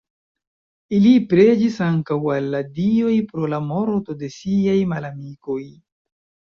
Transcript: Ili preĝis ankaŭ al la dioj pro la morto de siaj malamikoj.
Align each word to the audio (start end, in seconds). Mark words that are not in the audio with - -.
Ili 0.99 1.11
preĝis 1.33 1.77
ankaŭ 1.89 2.19
al 2.37 2.49
la 2.55 2.63
dioj 2.81 3.15
pro 3.29 3.53
la 3.55 3.63
morto 3.69 4.21
de 4.25 4.35
siaj 4.41 4.79
malamikoj. 4.97 5.63